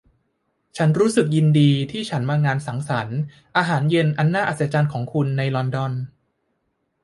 [0.77, 3.19] ฉันรู้สึกยินดีที่ฉันมางานสังสรรค์
[3.57, 5.93] อาหารเย็นอันน่าอัศจรรย์ของคุณในลอนดอน